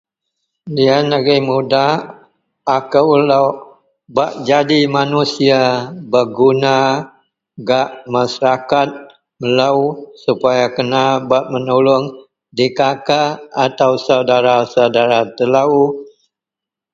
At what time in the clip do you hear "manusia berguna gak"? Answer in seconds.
4.97-7.87